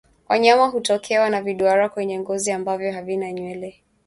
[0.29, 3.83] Wanyama hutokewa na viduara kwenye ngozi ambavyo havina nywele